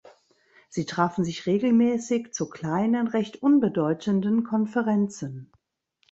[0.67, 5.51] Sie trafen sich regelmäßig zu kleinen recht unbedeutenden Konferenzen.